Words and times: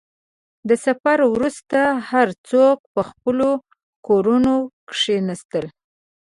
•د 0.69 0.71
سفر 0.85 1.17
وروسته، 1.35 1.79
هر 2.09 2.27
څوک 2.49 2.77
په 2.93 3.01
خپلو 3.09 3.49
کورونو 4.07 4.53
کښېناستل. 4.89 5.65